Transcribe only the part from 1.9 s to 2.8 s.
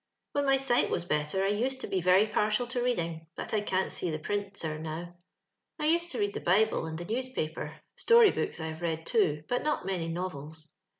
very partial